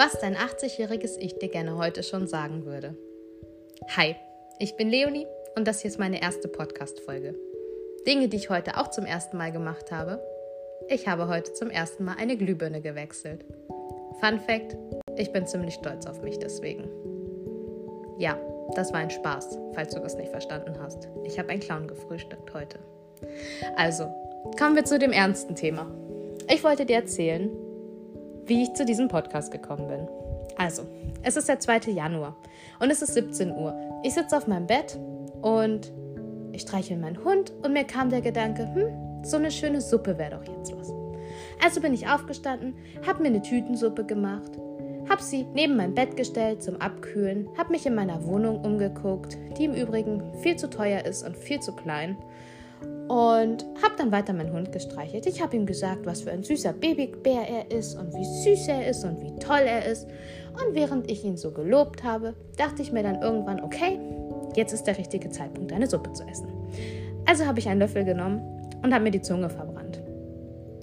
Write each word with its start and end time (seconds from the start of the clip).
was 0.00 0.18
dein 0.18 0.34
80-jähriges 0.34 1.18
Ich 1.18 1.38
dir 1.38 1.50
gerne 1.50 1.76
heute 1.76 2.02
schon 2.02 2.26
sagen 2.26 2.64
würde. 2.64 2.96
Hi, 3.98 4.16
ich 4.58 4.74
bin 4.76 4.88
Leonie 4.88 5.26
und 5.56 5.68
das 5.68 5.82
hier 5.82 5.90
ist 5.90 5.98
meine 5.98 6.22
erste 6.22 6.48
Podcast-Folge. 6.48 7.34
Dinge, 8.06 8.28
die 8.28 8.38
ich 8.38 8.48
heute 8.48 8.78
auch 8.78 8.88
zum 8.88 9.04
ersten 9.04 9.36
Mal 9.36 9.52
gemacht 9.52 9.92
habe. 9.92 10.18
Ich 10.88 11.06
habe 11.06 11.28
heute 11.28 11.52
zum 11.52 11.68
ersten 11.68 12.04
Mal 12.04 12.16
eine 12.18 12.38
Glühbirne 12.38 12.80
gewechselt. 12.80 13.44
Fun 14.22 14.40
Fact: 14.40 14.74
Ich 15.18 15.34
bin 15.34 15.46
ziemlich 15.46 15.74
stolz 15.74 16.06
auf 16.06 16.22
mich 16.22 16.38
deswegen. 16.38 16.88
Ja, 18.16 18.38
das 18.74 18.94
war 18.94 19.00
ein 19.00 19.10
Spaß, 19.10 19.58
falls 19.74 19.92
du 19.92 20.00
das 20.00 20.16
nicht 20.16 20.30
verstanden 20.30 20.80
hast. 20.80 21.10
Ich 21.24 21.38
habe 21.38 21.50
einen 21.50 21.60
Clown 21.60 21.86
gefrühstückt 21.86 22.54
heute. 22.54 22.78
Also, 23.76 24.04
kommen 24.58 24.76
wir 24.76 24.86
zu 24.86 24.98
dem 24.98 25.12
ernsten 25.12 25.56
Thema. 25.56 25.94
Ich 26.48 26.64
wollte 26.64 26.86
dir 26.86 26.96
erzählen, 26.96 27.50
wie 28.50 28.64
ich 28.64 28.74
zu 28.74 28.84
diesem 28.84 29.06
Podcast 29.06 29.52
gekommen 29.52 29.86
bin. 29.86 30.08
Also, 30.58 30.82
es 31.22 31.36
ist 31.36 31.48
der 31.48 31.60
2. 31.60 31.92
Januar 31.92 32.34
und 32.80 32.90
es 32.90 33.00
ist 33.00 33.14
17 33.14 33.52
Uhr. 33.52 33.72
Ich 34.02 34.14
sitze 34.14 34.36
auf 34.36 34.48
meinem 34.48 34.66
Bett 34.66 34.98
und 35.40 35.92
ich 36.50 36.62
streiche 36.62 36.96
meinen 36.96 37.24
Hund 37.24 37.52
und 37.62 37.72
mir 37.72 37.84
kam 37.84 38.10
der 38.10 38.20
Gedanke, 38.20 38.68
hm, 38.74 39.24
so 39.24 39.36
eine 39.36 39.52
schöne 39.52 39.80
Suppe 39.80 40.18
wäre 40.18 40.32
doch 40.32 40.44
jetzt 40.52 40.76
was. 40.76 40.92
Also 41.64 41.80
bin 41.80 41.94
ich 41.94 42.08
aufgestanden, 42.08 42.74
habe 43.06 43.22
mir 43.22 43.28
eine 43.28 43.40
Tütensuppe 43.40 44.04
gemacht, 44.04 44.50
habe 45.08 45.22
sie 45.22 45.46
neben 45.54 45.76
mein 45.76 45.94
Bett 45.94 46.16
gestellt 46.16 46.60
zum 46.60 46.80
Abkühlen, 46.80 47.48
habe 47.56 47.70
mich 47.70 47.86
in 47.86 47.94
meiner 47.94 48.24
Wohnung 48.24 48.64
umgeguckt, 48.64 49.38
die 49.58 49.66
im 49.66 49.74
Übrigen 49.74 50.34
viel 50.42 50.56
zu 50.56 50.68
teuer 50.68 51.04
ist 51.04 51.22
und 51.22 51.36
viel 51.36 51.60
zu 51.60 51.72
klein 51.72 52.16
und 53.10 53.66
habe 53.82 53.96
dann 53.98 54.12
weiter 54.12 54.32
meinen 54.32 54.52
Hund 54.52 54.70
gestreichelt. 54.70 55.26
Ich 55.26 55.42
habe 55.42 55.56
ihm 55.56 55.66
gesagt, 55.66 56.06
was 56.06 56.22
für 56.22 56.30
ein 56.30 56.44
süßer 56.44 56.72
Babybär 56.72 57.42
er 57.48 57.76
ist 57.76 57.98
und 57.98 58.14
wie 58.14 58.24
süß 58.24 58.68
er 58.68 58.86
ist 58.86 59.04
und 59.04 59.20
wie 59.20 59.36
toll 59.40 59.62
er 59.66 59.84
ist. 59.84 60.06
Und 60.52 60.76
während 60.76 61.10
ich 61.10 61.24
ihn 61.24 61.36
so 61.36 61.50
gelobt 61.50 62.04
habe, 62.04 62.36
dachte 62.56 62.82
ich 62.82 62.92
mir 62.92 63.02
dann 63.02 63.20
irgendwann, 63.20 63.64
okay, 63.64 63.98
jetzt 64.54 64.72
ist 64.72 64.84
der 64.84 64.96
richtige 64.96 65.28
Zeitpunkt, 65.28 65.72
eine 65.72 65.88
Suppe 65.88 66.12
zu 66.12 66.22
essen. 66.22 66.46
Also 67.26 67.46
habe 67.46 67.58
ich 67.58 67.68
einen 67.68 67.80
Löffel 67.80 68.04
genommen 68.04 68.42
und 68.84 68.94
habe 68.94 69.02
mir 69.02 69.10
die 69.10 69.22
Zunge 69.22 69.50
verbrannt. 69.50 70.00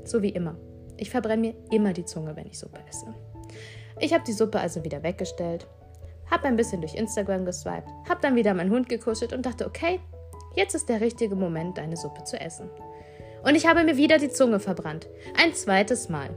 So 0.04 0.22
wie 0.22 0.32
immer. 0.32 0.58
Ich 0.98 1.10
verbrenne 1.10 1.42
mir 1.42 1.54
immer 1.72 1.94
die 1.94 2.04
Zunge, 2.04 2.36
wenn 2.36 2.48
ich 2.48 2.60
Suppe 2.60 2.82
esse. 2.90 3.06
Ich 4.02 4.14
habe 4.14 4.26
die 4.28 4.34
Suppe 4.34 4.60
also 4.60 4.84
wieder 4.84 5.02
weggestellt, 5.02 5.66
habe 6.30 6.48
ein 6.48 6.58
bisschen 6.58 6.82
durch 6.82 6.96
Instagram 6.96 7.46
geswiped, 7.46 7.88
habe 8.10 8.20
dann 8.22 8.36
wieder 8.36 8.54
meinen 8.54 8.72
Hund 8.72 8.90
gekuschelt 8.90 9.32
und 9.32 9.46
dachte, 9.46 9.66
okay, 9.66 10.02
Jetzt 10.58 10.74
ist 10.74 10.90
der 10.90 11.02
richtige 11.02 11.36
Moment, 11.36 11.78
deine 11.78 11.96
Suppe 11.96 12.24
zu 12.24 12.42
essen. 12.42 12.72
Und 13.44 13.54
ich 13.54 13.68
habe 13.68 13.84
mir 13.84 13.96
wieder 13.96 14.18
die 14.18 14.32
Zunge 14.32 14.60
verbrannt. 14.60 15.08
Ein 15.40 15.54
zweites 15.54 16.10
Mal. 16.10 16.32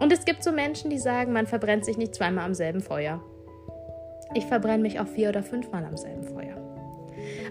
Und 0.00 0.14
es 0.14 0.24
gibt 0.24 0.42
so 0.42 0.50
Menschen, 0.50 0.88
die 0.88 0.98
sagen, 0.98 1.34
man 1.34 1.46
verbrennt 1.46 1.84
sich 1.84 1.98
nicht 1.98 2.14
zweimal 2.14 2.46
am 2.46 2.54
selben 2.54 2.80
Feuer. 2.80 3.20
Ich 4.32 4.46
verbrenne 4.46 4.82
mich 4.82 4.98
auch 4.98 5.06
vier 5.06 5.28
oder 5.28 5.42
fünfmal 5.42 5.84
am 5.84 5.98
selben 5.98 6.24
Feuer. 6.24 6.56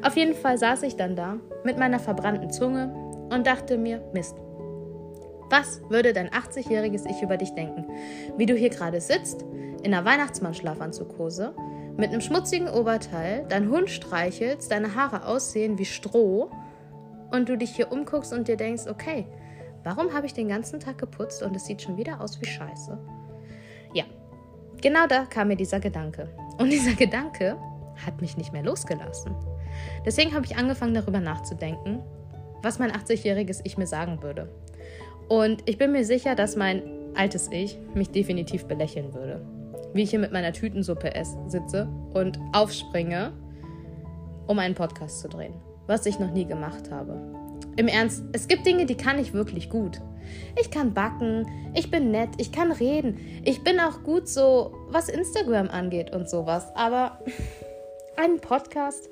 Auf 0.01 0.17
jeden 0.17 0.33
Fall 0.33 0.57
saß 0.57 0.81
ich 0.81 0.95
dann 0.95 1.15
da 1.15 1.37
mit 1.63 1.77
meiner 1.77 1.99
verbrannten 1.99 2.49
Zunge 2.49 2.91
und 3.29 3.45
dachte 3.45 3.77
mir, 3.77 4.01
Mist. 4.13 4.35
Was 5.51 5.79
würde 5.89 6.11
dein 6.11 6.29
80-jähriges 6.29 7.05
Ich 7.07 7.21
über 7.21 7.37
dich 7.37 7.51
denken? 7.51 7.85
Wie 8.35 8.47
du 8.47 8.55
hier 8.55 8.71
gerade 8.71 8.99
sitzt, 8.99 9.43
in 9.83 9.93
einer 9.93 10.05
Weihnachtsmann-Schlafanzughose 10.05 11.53
mit 11.97 12.09
einem 12.09 12.21
schmutzigen 12.21 12.69
Oberteil 12.69 13.45
deinen 13.49 13.69
Hund 13.69 13.89
streichelst, 13.89 14.71
deine 14.71 14.95
Haare 14.95 15.25
aussehen 15.25 15.77
wie 15.77 15.85
Stroh 15.85 16.49
und 17.31 17.49
du 17.49 17.57
dich 17.57 17.75
hier 17.75 17.91
umguckst 17.91 18.33
und 18.33 18.47
dir 18.47 18.57
denkst, 18.57 18.83
okay, 18.89 19.27
warum 19.83 20.13
habe 20.13 20.25
ich 20.25 20.33
den 20.33 20.47
ganzen 20.47 20.79
Tag 20.79 20.97
geputzt 20.97 21.43
und 21.43 21.55
es 21.55 21.65
sieht 21.65 21.81
schon 21.81 21.97
wieder 21.97 22.19
aus 22.21 22.41
wie 22.41 22.47
Scheiße? 22.47 22.97
Ja, 23.93 24.05
genau 24.81 25.05
da 25.07 25.25
kam 25.25 25.49
mir 25.49 25.55
dieser 25.55 25.79
Gedanke. 25.79 26.29
Und 26.57 26.71
dieser 26.71 26.93
Gedanke 26.93 27.57
hat 28.05 28.21
mich 28.21 28.37
nicht 28.37 28.53
mehr 28.53 28.63
losgelassen. 28.63 29.35
Deswegen 30.05 30.33
habe 30.33 30.45
ich 30.45 30.57
angefangen 30.57 30.93
darüber 30.93 31.19
nachzudenken, 31.19 32.01
was 32.61 32.79
mein 32.79 32.91
80-jähriges 32.91 33.61
Ich 33.63 33.77
mir 33.77 33.87
sagen 33.87 34.21
würde. 34.23 34.49
Und 35.29 35.67
ich 35.69 35.77
bin 35.77 35.91
mir 35.91 36.05
sicher, 36.05 36.35
dass 36.35 36.55
mein 36.55 36.83
altes 37.15 37.49
Ich 37.51 37.77
mich 37.93 38.09
definitiv 38.09 38.65
belächeln 38.65 39.13
würde 39.13 39.45
wie 39.93 40.03
ich 40.03 40.09
hier 40.09 40.19
mit 40.19 40.31
meiner 40.31 40.53
Tütensuppe 40.53 41.13
esse, 41.15 41.37
sitze 41.47 41.87
und 42.13 42.39
aufspringe, 42.53 43.33
um 44.47 44.59
einen 44.59 44.75
Podcast 44.75 45.19
zu 45.21 45.29
drehen, 45.29 45.53
was 45.87 46.05
ich 46.05 46.19
noch 46.19 46.31
nie 46.31 46.45
gemacht 46.45 46.91
habe. 46.91 47.19
Im 47.75 47.87
Ernst, 47.87 48.23
es 48.33 48.47
gibt 48.47 48.65
Dinge, 48.65 48.85
die 48.85 48.97
kann 48.97 49.17
ich 49.17 49.33
wirklich 49.33 49.69
gut. 49.69 49.99
Ich 50.59 50.71
kann 50.71 50.93
backen, 50.93 51.47
ich 51.73 51.89
bin 51.89 52.11
nett, 52.11 52.29
ich 52.37 52.51
kann 52.51 52.71
reden, 52.71 53.19
ich 53.43 53.63
bin 53.63 53.79
auch 53.79 54.03
gut 54.03 54.27
so, 54.27 54.73
was 54.89 55.09
Instagram 55.09 55.69
angeht 55.69 56.13
und 56.13 56.29
sowas. 56.29 56.67
Aber 56.75 57.19
einen 58.17 58.39
Podcast, 58.39 59.09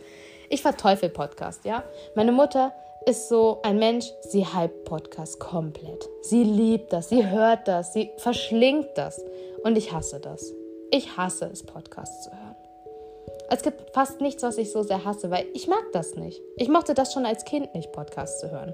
ich 0.49 0.61
verteufel 0.61 1.09
Podcast, 1.09 1.65
ja. 1.65 1.83
Meine 2.15 2.31
Mutter 2.31 2.73
ist 3.07 3.29
so 3.29 3.61
ein 3.63 3.79
Mensch, 3.79 4.05
sie 4.21 4.45
hype 4.45 4.85
Podcast 4.85 5.39
komplett. 5.39 6.07
Sie 6.21 6.43
liebt 6.43 6.93
das, 6.93 7.09
sie 7.09 7.27
hört 7.27 7.67
das, 7.67 7.93
sie 7.93 8.11
verschlingt 8.17 8.89
das. 8.95 9.23
Und 9.63 9.77
ich 9.77 9.91
hasse 9.91 10.19
das. 10.19 10.53
Ich 10.93 11.15
hasse 11.15 11.49
es, 11.51 11.63
Podcasts 11.63 12.25
zu 12.25 12.31
hören. 12.31 12.55
Es 13.49 13.63
gibt 13.63 13.93
fast 13.93 14.19
nichts, 14.19 14.43
was 14.43 14.57
ich 14.57 14.73
so 14.73 14.83
sehr 14.83 15.05
hasse, 15.05 15.31
weil 15.31 15.45
ich 15.53 15.69
mag 15.69 15.83
das 15.93 16.15
nicht. 16.15 16.41
Ich 16.57 16.67
mochte 16.67 16.93
das 16.93 17.13
schon 17.13 17.25
als 17.25 17.45
Kind 17.45 17.73
nicht, 17.73 17.93
Podcasts 17.93 18.41
zu 18.41 18.51
hören. 18.51 18.73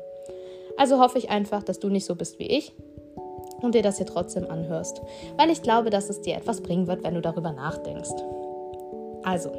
Also 0.77 0.99
hoffe 0.99 1.19
ich 1.19 1.29
einfach, 1.29 1.61
dass 1.61 1.79
du 1.79 1.89
nicht 1.89 2.05
so 2.05 2.15
bist 2.15 2.39
wie 2.39 2.47
ich 2.47 2.73
und 3.61 3.75
dir 3.75 3.83
das 3.83 3.97
hier 3.97 4.07
trotzdem 4.07 4.49
anhörst, 4.49 4.99
weil 5.37 5.51
ich 5.51 5.61
glaube, 5.61 5.91
dass 5.91 6.09
es 6.09 6.21
dir 6.21 6.35
etwas 6.35 6.61
bringen 6.61 6.87
wird, 6.87 7.03
wenn 7.03 7.13
du 7.13 7.21
darüber 7.21 7.51
nachdenkst. 7.51 8.09
Also, 9.23 9.51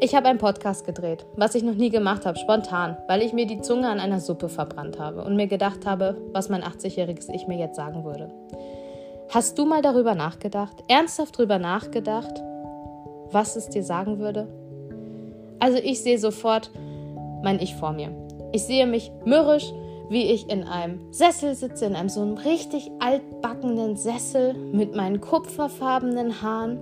ich 0.00 0.14
habe 0.14 0.28
einen 0.28 0.38
Podcast 0.38 0.86
gedreht, 0.86 1.26
was 1.34 1.56
ich 1.56 1.64
noch 1.64 1.74
nie 1.74 1.90
gemacht 1.90 2.26
habe, 2.26 2.38
spontan, 2.38 2.96
weil 3.08 3.22
ich 3.22 3.32
mir 3.32 3.46
die 3.46 3.60
Zunge 3.60 3.88
an 3.88 3.98
einer 3.98 4.20
Suppe 4.20 4.48
verbrannt 4.48 5.00
habe 5.00 5.24
und 5.24 5.34
mir 5.34 5.48
gedacht 5.48 5.84
habe, 5.84 6.16
was 6.32 6.48
mein 6.48 6.62
80-jähriges 6.62 7.28
Ich 7.34 7.48
mir 7.48 7.58
jetzt 7.58 7.76
sagen 7.76 8.04
würde. 8.04 8.30
Hast 9.32 9.56
du 9.60 9.64
mal 9.64 9.80
darüber 9.80 10.16
nachgedacht, 10.16 10.82
ernsthaft 10.88 11.38
darüber 11.38 11.60
nachgedacht, 11.60 12.42
was 13.30 13.54
es 13.54 13.68
dir 13.68 13.84
sagen 13.84 14.18
würde? 14.18 14.48
Also 15.60 15.78
ich 15.78 16.02
sehe 16.02 16.18
sofort 16.18 16.72
mein 17.44 17.60
Ich 17.60 17.76
vor 17.76 17.92
mir. 17.92 18.10
Ich 18.50 18.64
sehe 18.64 18.88
mich 18.88 19.12
mürrisch, 19.24 19.72
wie 20.08 20.24
ich 20.32 20.50
in 20.50 20.64
einem 20.64 21.12
Sessel 21.12 21.54
sitze, 21.54 21.84
in 21.84 21.94
einem 21.94 22.08
so 22.08 22.22
einem 22.22 22.38
richtig 22.38 22.90
altbackenen 22.98 23.94
Sessel 23.94 24.54
mit 24.54 24.96
meinen 24.96 25.20
kupferfarbenen 25.20 26.42
Haaren 26.42 26.80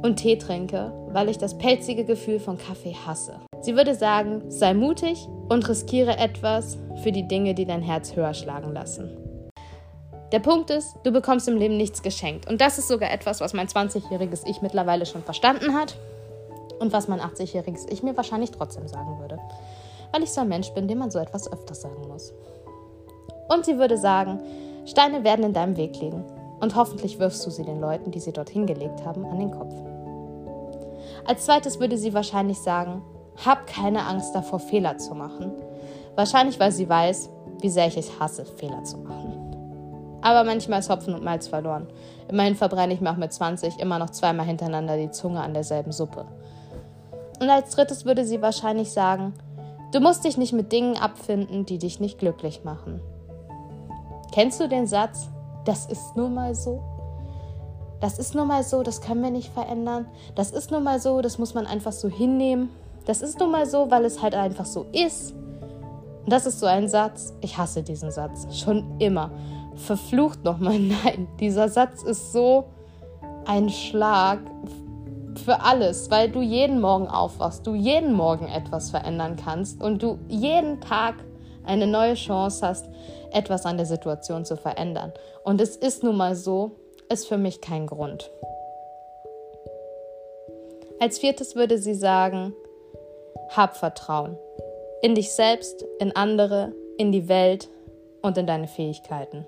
und 0.00 0.16
Tee 0.16 0.36
trinke, 0.36 0.94
weil 1.12 1.28
ich 1.28 1.36
das 1.36 1.58
pelzige 1.58 2.06
Gefühl 2.06 2.40
von 2.40 2.56
Kaffee 2.56 2.96
hasse. 3.06 3.34
Sie 3.60 3.76
würde 3.76 3.94
sagen, 3.94 4.50
sei 4.50 4.72
mutig 4.72 5.28
und 5.50 5.68
riskiere 5.68 6.16
etwas 6.16 6.78
für 7.02 7.12
die 7.12 7.28
Dinge, 7.28 7.52
die 7.52 7.66
dein 7.66 7.82
Herz 7.82 8.16
höher 8.16 8.32
schlagen 8.32 8.72
lassen. 8.72 9.21
Der 10.32 10.38
Punkt 10.38 10.70
ist, 10.70 10.96
du 11.04 11.12
bekommst 11.12 11.46
im 11.46 11.58
Leben 11.58 11.76
nichts 11.76 12.00
geschenkt. 12.00 12.48
Und 12.48 12.62
das 12.62 12.78
ist 12.78 12.88
sogar 12.88 13.10
etwas, 13.12 13.42
was 13.42 13.52
mein 13.52 13.68
20-jähriges 13.68 14.46
Ich 14.46 14.62
mittlerweile 14.62 15.04
schon 15.04 15.22
verstanden 15.22 15.74
hat 15.74 15.94
und 16.78 16.94
was 16.94 17.06
mein 17.06 17.20
80-jähriges 17.20 17.90
Ich 17.90 18.02
mir 18.02 18.16
wahrscheinlich 18.16 18.50
trotzdem 18.50 18.88
sagen 18.88 19.18
würde. 19.20 19.38
Weil 20.10 20.22
ich 20.22 20.32
so 20.32 20.40
ein 20.40 20.48
Mensch 20.48 20.70
bin, 20.70 20.88
dem 20.88 20.98
man 20.98 21.10
so 21.10 21.18
etwas 21.18 21.52
öfters 21.52 21.82
sagen 21.82 22.08
muss. 22.08 22.32
Und 23.48 23.66
sie 23.66 23.76
würde 23.76 23.98
sagen, 23.98 24.40
Steine 24.86 25.22
werden 25.22 25.44
in 25.44 25.52
deinem 25.52 25.76
Weg 25.76 26.00
liegen 26.00 26.24
und 26.60 26.76
hoffentlich 26.76 27.18
wirfst 27.18 27.44
du 27.46 27.50
sie 27.50 27.64
den 27.64 27.80
Leuten, 27.80 28.10
die 28.10 28.20
sie 28.20 28.32
dorthin 28.32 28.66
gelegt 28.66 29.04
haben, 29.04 29.26
an 29.26 29.38
den 29.38 29.50
Kopf. 29.50 29.74
Als 31.26 31.44
zweites 31.44 31.78
würde 31.78 31.98
sie 31.98 32.14
wahrscheinlich 32.14 32.58
sagen, 32.58 33.02
hab 33.44 33.66
keine 33.66 34.06
Angst 34.06 34.34
davor, 34.34 34.60
Fehler 34.60 34.96
zu 34.96 35.14
machen. 35.14 35.52
Wahrscheinlich, 36.14 36.58
weil 36.58 36.72
sie 36.72 36.88
weiß, 36.88 37.28
wie 37.60 37.70
sehr 37.70 37.86
ich 37.86 37.96
es 37.98 38.18
hasse, 38.18 38.44
Fehler 38.44 38.82
zu 38.84 38.98
machen. 38.98 39.31
Aber 40.22 40.44
manchmal 40.44 40.78
ist 40.78 40.88
Hopfen 40.88 41.14
und 41.14 41.24
Malz 41.24 41.48
verloren. 41.48 41.88
Immerhin 42.28 42.54
verbrenne 42.54 42.94
ich 42.94 43.00
mir 43.00 43.10
auch 43.10 43.16
mit 43.16 43.32
20 43.32 43.78
immer 43.80 43.98
noch 43.98 44.10
zweimal 44.10 44.46
hintereinander 44.46 44.96
die 44.96 45.10
Zunge 45.10 45.42
an 45.42 45.52
derselben 45.52 45.92
Suppe. 45.92 46.24
Und 47.40 47.50
als 47.50 47.74
drittes 47.74 48.04
würde 48.04 48.24
sie 48.24 48.40
wahrscheinlich 48.40 48.92
sagen, 48.92 49.34
du 49.92 50.00
musst 50.00 50.24
dich 50.24 50.38
nicht 50.38 50.52
mit 50.52 50.70
Dingen 50.70 50.96
abfinden, 50.96 51.66
die 51.66 51.78
dich 51.78 51.98
nicht 51.98 52.18
glücklich 52.18 52.62
machen. 52.62 53.00
Kennst 54.32 54.60
du 54.60 54.68
den 54.68 54.86
Satz, 54.86 55.28
das 55.64 55.86
ist 55.86 56.16
nun 56.16 56.34
mal 56.34 56.54
so? 56.54 56.82
Das 58.00 58.18
ist 58.18 58.34
nun 58.34 58.48
mal 58.48 58.62
so, 58.62 58.82
das 58.82 59.00
können 59.00 59.22
wir 59.22 59.30
nicht 59.30 59.52
verändern. 59.52 60.06
Das 60.34 60.50
ist 60.52 60.70
nun 60.70 60.84
mal 60.84 61.00
so, 61.00 61.20
das 61.20 61.38
muss 61.38 61.54
man 61.54 61.66
einfach 61.66 61.92
so 61.92 62.08
hinnehmen. 62.08 62.70
Das 63.06 63.22
ist 63.22 63.40
nun 63.40 63.50
mal 63.50 63.66
so, 63.66 63.90
weil 63.90 64.04
es 64.04 64.22
halt 64.22 64.34
einfach 64.34 64.64
so 64.64 64.86
ist. 64.92 65.32
Und 66.24 66.32
das 66.32 66.46
ist 66.46 66.60
so 66.60 66.66
ein 66.66 66.88
Satz, 66.88 67.34
ich 67.40 67.58
hasse 67.58 67.82
diesen 67.82 68.12
Satz, 68.12 68.46
schon 68.56 69.00
immer 69.00 69.30
verflucht 69.76 70.44
nochmal 70.44 70.78
nein. 71.04 71.28
Dieser 71.40 71.68
Satz 71.68 72.02
ist 72.02 72.32
so 72.32 72.64
ein 73.44 73.70
Schlag 73.70 74.40
für 75.44 75.60
alles, 75.60 76.10
weil 76.10 76.30
du 76.30 76.40
jeden 76.40 76.80
Morgen 76.80 77.08
aufwachst, 77.08 77.66
du 77.66 77.74
jeden 77.74 78.12
Morgen 78.12 78.48
etwas 78.48 78.90
verändern 78.90 79.36
kannst 79.36 79.82
und 79.82 80.02
du 80.02 80.18
jeden 80.28 80.80
Tag 80.80 81.16
eine 81.64 81.86
neue 81.86 82.14
Chance 82.14 82.66
hast, 82.66 82.88
etwas 83.30 83.66
an 83.66 83.76
der 83.76 83.86
Situation 83.86 84.44
zu 84.44 84.56
verändern. 84.56 85.12
Und 85.44 85.60
es 85.60 85.76
ist 85.76 86.02
nun 86.02 86.16
mal 86.16 86.34
so, 86.34 86.72
ist 87.08 87.28
für 87.28 87.38
mich 87.38 87.60
kein 87.60 87.86
Grund. 87.86 88.30
Als 91.00 91.18
viertes 91.18 91.56
würde 91.56 91.78
sie 91.78 91.94
sagen, 91.94 92.54
hab 93.48 93.76
Vertrauen. 93.76 94.38
In 95.02 95.14
dich 95.14 95.32
selbst, 95.32 95.84
in 95.98 96.14
andere, 96.14 96.72
in 96.96 97.10
die 97.10 97.28
Welt 97.28 97.68
und 98.22 98.38
in 98.38 98.46
deine 98.46 98.68
Fähigkeiten. 98.68 99.44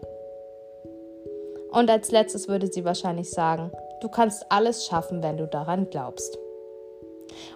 Und 1.74 1.90
als 1.90 2.12
letztes 2.12 2.46
würde 2.46 2.68
sie 2.68 2.84
wahrscheinlich 2.84 3.30
sagen, 3.30 3.72
du 4.00 4.08
kannst 4.08 4.46
alles 4.48 4.86
schaffen, 4.86 5.24
wenn 5.24 5.36
du 5.36 5.48
daran 5.48 5.90
glaubst. 5.90 6.38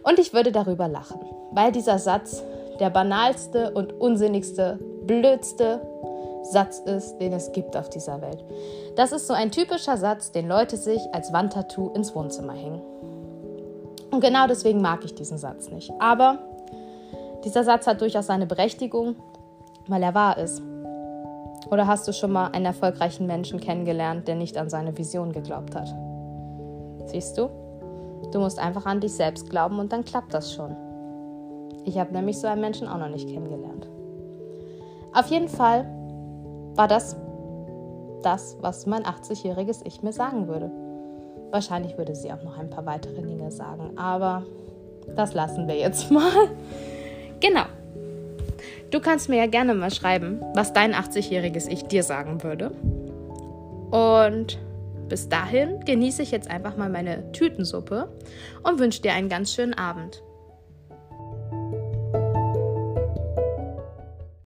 Und 0.02 0.18
ich 0.18 0.32
würde 0.32 0.50
darüber 0.50 0.88
lachen, 0.88 1.20
weil 1.52 1.70
dieser 1.70 2.00
Satz 2.00 2.42
der 2.80 2.90
banalste 2.90 3.70
und 3.70 3.92
unsinnigste, 3.92 4.80
blödste 5.06 5.80
Satz 6.42 6.80
ist, 6.80 7.18
den 7.18 7.32
es 7.32 7.52
gibt 7.52 7.76
auf 7.76 7.90
dieser 7.90 8.20
Welt. 8.20 8.44
Das 8.96 9.12
ist 9.12 9.28
so 9.28 9.34
ein 9.34 9.52
typischer 9.52 9.96
Satz, 9.96 10.32
den 10.32 10.48
Leute 10.48 10.76
sich 10.76 11.00
als 11.12 11.32
Wandtattoo 11.32 11.92
ins 11.94 12.12
Wohnzimmer 12.14 12.54
hängen. 12.54 12.82
Und 14.10 14.20
genau 14.20 14.48
deswegen 14.48 14.80
mag 14.80 15.04
ich 15.04 15.14
diesen 15.14 15.38
Satz 15.38 15.70
nicht. 15.70 15.92
Aber 16.00 16.38
dieser 17.44 17.62
Satz 17.62 17.86
hat 17.86 18.00
durchaus 18.00 18.26
seine 18.26 18.46
Berechtigung, 18.46 19.14
weil 19.86 20.02
er 20.02 20.14
wahr 20.14 20.38
ist. 20.38 20.60
Oder 21.70 21.86
hast 21.86 22.08
du 22.08 22.12
schon 22.12 22.32
mal 22.32 22.48
einen 22.48 22.64
erfolgreichen 22.64 23.26
Menschen 23.26 23.60
kennengelernt, 23.60 24.26
der 24.26 24.36
nicht 24.36 24.56
an 24.56 24.70
seine 24.70 24.96
Vision 24.96 25.32
geglaubt 25.32 25.74
hat? 25.74 25.94
Siehst 27.06 27.36
du? 27.36 27.50
Du 28.32 28.40
musst 28.40 28.58
einfach 28.58 28.86
an 28.86 29.00
dich 29.00 29.12
selbst 29.12 29.50
glauben 29.50 29.78
und 29.78 29.92
dann 29.92 30.04
klappt 30.04 30.34
das 30.34 30.52
schon. 30.52 30.76
Ich 31.84 31.98
habe 31.98 32.12
nämlich 32.12 32.38
so 32.38 32.46
einen 32.46 32.60
Menschen 32.60 32.88
auch 32.88 32.98
noch 32.98 33.08
nicht 33.08 33.28
kennengelernt. 33.28 33.88
Auf 35.14 35.26
jeden 35.28 35.48
Fall 35.48 35.86
war 36.74 36.88
das 36.88 37.16
das, 38.22 38.56
was 38.60 38.86
mein 38.86 39.04
80-jähriges 39.04 39.82
Ich 39.84 40.02
mir 40.02 40.12
sagen 40.12 40.48
würde. 40.48 40.70
Wahrscheinlich 41.50 41.96
würde 41.96 42.14
sie 42.14 42.32
auch 42.32 42.42
noch 42.42 42.58
ein 42.58 42.68
paar 42.68 42.84
weitere 42.84 43.22
Dinge 43.22 43.50
sagen, 43.50 43.96
aber 43.96 44.44
das 45.16 45.34
lassen 45.34 45.66
wir 45.66 45.76
jetzt 45.76 46.10
mal. 46.10 46.48
Genau. 47.40 47.64
Du 48.90 49.00
kannst 49.00 49.28
mir 49.28 49.36
ja 49.36 49.46
gerne 49.46 49.74
mal 49.74 49.92
schreiben, 49.92 50.40
was 50.54 50.72
dein 50.72 50.94
80-jähriges 50.94 51.68
Ich 51.68 51.84
dir 51.84 52.02
sagen 52.02 52.42
würde. 52.42 52.70
Und 53.90 54.58
bis 55.08 55.28
dahin 55.28 55.80
genieße 55.84 56.22
ich 56.22 56.30
jetzt 56.30 56.50
einfach 56.50 56.76
mal 56.76 56.88
meine 56.88 57.32
Tütensuppe 57.32 58.08
und 58.62 58.78
wünsche 58.78 59.02
dir 59.02 59.12
einen 59.12 59.28
ganz 59.28 59.52
schönen 59.52 59.74
Abend. 59.74 60.22